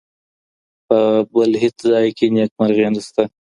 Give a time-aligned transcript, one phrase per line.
[0.87, 0.97] په
[1.33, 3.23] بل هیڅ ځای کي نېکمرغي نسته.